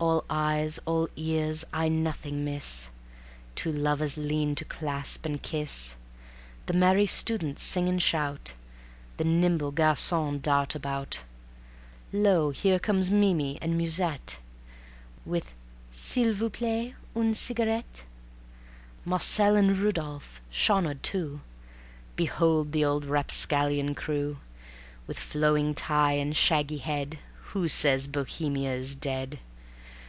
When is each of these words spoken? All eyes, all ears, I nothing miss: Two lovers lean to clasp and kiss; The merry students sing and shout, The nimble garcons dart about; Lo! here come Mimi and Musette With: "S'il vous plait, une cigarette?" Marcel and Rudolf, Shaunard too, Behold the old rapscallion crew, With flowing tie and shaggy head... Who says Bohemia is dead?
All 0.00 0.24
eyes, 0.30 0.78
all 0.86 1.08
ears, 1.16 1.64
I 1.72 1.88
nothing 1.88 2.44
miss: 2.44 2.88
Two 3.56 3.72
lovers 3.72 4.16
lean 4.16 4.54
to 4.54 4.64
clasp 4.64 5.26
and 5.26 5.42
kiss; 5.42 5.96
The 6.66 6.72
merry 6.72 7.04
students 7.04 7.64
sing 7.64 7.88
and 7.88 8.00
shout, 8.00 8.52
The 9.16 9.24
nimble 9.24 9.72
garcons 9.72 10.42
dart 10.42 10.76
about; 10.76 11.24
Lo! 12.12 12.50
here 12.50 12.78
come 12.78 13.00
Mimi 13.10 13.58
and 13.60 13.76
Musette 13.76 14.38
With: 15.26 15.52
"S'il 15.90 16.32
vous 16.32 16.50
plait, 16.50 16.94
une 17.16 17.34
cigarette?" 17.34 18.04
Marcel 19.04 19.56
and 19.56 19.78
Rudolf, 19.80 20.40
Shaunard 20.48 21.02
too, 21.02 21.40
Behold 22.14 22.70
the 22.70 22.84
old 22.84 23.04
rapscallion 23.04 23.96
crew, 23.96 24.38
With 25.08 25.18
flowing 25.18 25.74
tie 25.74 26.12
and 26.12 26.36
shaggy 26.36 26.78
head... 26.78 27.18
Who 27.46 27.66
says 27.66 28.06
Bohemia 28.06 28.70
is 28.74 28.94
dead? 28.94 29.40